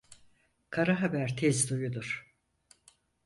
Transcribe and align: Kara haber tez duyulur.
Kara 0.69 1.01
haber 1.01 1.37
tez 1.37 1.69
duyulur. 1.69 2.35